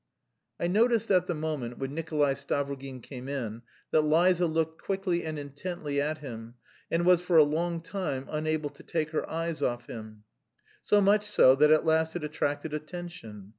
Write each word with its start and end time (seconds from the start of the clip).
I 0.59 0.65
noticed 0.65 1.11
at 1.11 1.27
the 1.27 1.35
moment 1.35 1.77
when 1.77 1.93
Nikolay 1.93 2.33
Stavrogin 2.33 3.03
came 3.03 3.27
in 3.29 3.61
that 3.91 4.01
Liza 4.01 4.47
looked 4.47 4.81
quickly 4.81 5.23
and 5.23 5.37
intently 5.37 6.01
at 6.01 6.17
him 6.17 6.55
and 6.89 7.05
was 7.05 7.21
for 7.21 7.37
a 7.37 7.43
long 7.43 7.81
time 7.83 8.25
unable 8.27 8.71
to 8.71 8.81
take 8.81 9.11
her 9.11 9.29
eyes 9.29 9.61
off 9.61 9.85
him 9.85 10.23
so 10.81 11.01
much 11.01 11.25
so 11.27 11.53
that 11.53 11.69
at 11.69 11.85
last 11.85 12.15
it 12.15 12.23
attracted 12.23 12.73
attention. 12.73 13.49